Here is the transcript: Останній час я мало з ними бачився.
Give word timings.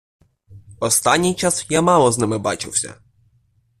Останній 0.79 1.35
час 1.35 1.65
я 1.69 1.81
мало 1.81 2.11
з 2.11 2.17
ними 2.17 2.37
бачився. 2.37 2.95